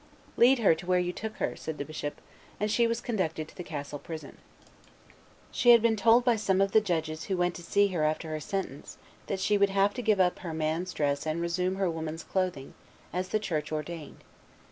"Lead 0.35 0.57
her 0.57 0.73
to 0.73 0.87
where 0.87 0.97
you 0.99 1.13
took 1.13 1.33
her," 1.35 1.55
said 1.55 1.77
the 1.77 1.85
bishop; 1.85 2.21
and 2.59 2.71
she 2.71 2.87
was 2.87 3.01
conducted 3.01 3.47
to 3.47 3.55
the 3.55 3.63
castle 3.63 3.99
prison. 3.99 4.39
She 5.51 5.69
had 5.69 5.81
been 5.83 5.95
told 5.95 6.25
by 6.25 6.37
some 6.37 6.59
of 6.59 6.71
the 6.71 6.81
judges 6.81 7.25
who 7.25 7.37
went 7.37 7.53
to 7.57 7.61
see 7.61 7.89
her 7.89 8.03
after 8.03 8.29
her 8.29 8.39
sentence, 8.39 8.97
that 9.27 9.39
she 9.39 9.59
would 9.59 9.69
have 9.69 9.93
to 9.93 10.01
give 10.01 10.19
up 10.19 10.39
her 10.39 10.55
man's 10.55 10.91
dress 10.91 11.27
and 11.27 11.39
resume 11.39 11.75
her 11.75 11.87
woman's 11.87 12.23
clothing, 12.23 12.73
as 13.13 13.27
the 13.29 13.37
Church 13.37 13.71
ordained. 13.71 14.23